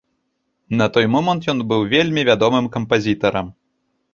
[0.79, 3.47] На той момант ён быў вельмі вядомым кампазітарам.